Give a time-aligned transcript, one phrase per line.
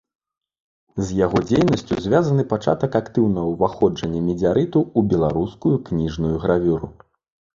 [1.07, 6.87] З яго дзейнасцю звязаны пачатак актыўнага ўваходжання медзярыту ў беларускую кніжную гравюру.